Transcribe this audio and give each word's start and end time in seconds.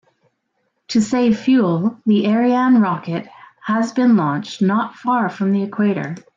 To 0.87 0.99
save 0.99 1.37
fuel, 1.39 1.99
the 2.07 2.25
Ariane 2.25 2.81
rocket 2.81 3.27
has 3.63 3.91
been 3.91 4.17
launched 4.17 4.59
not 4.59 4.95
far 4.95 5.29
from 5.29 5.51
the 5.51 5.61
equator. 5.61 6.15